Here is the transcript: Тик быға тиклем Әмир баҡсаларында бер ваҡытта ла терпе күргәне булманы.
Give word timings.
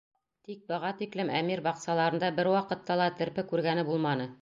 Тик 0.47 0.63
быға 0.71 0.91
тиклем 1.01 1.29
Әмир 1.41 1.63
баҡсаларында 1.69 2.33
бер 2.41 2.53
ваҡытта 2.57 3.01
ла 3.05 3.13
терпе 3.23 3.49
күргәне 3.53 3.91
булманы. 3.93 4.33